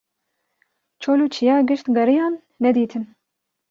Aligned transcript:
Çol 1.01 1.19
û 1.25 1.27
çiya 1.35 1.57
gişt 1.67 1.87
geriyan 1.95 2.33
nedîtin. 2.63 3.03